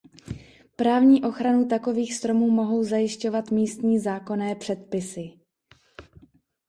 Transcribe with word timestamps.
Právní 0.75 1.23
ochranu 1.23 1.65
takových 1.67 2.13
stromů 2.13 2.49
mohou 2.49 2.83
zajišťovat 2.83 3.51
místní 3.51 3.99
zákonné 3.99 4.55
předpisy. 4.55 5.31